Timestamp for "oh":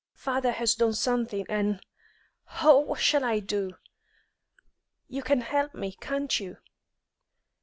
2.63-2.79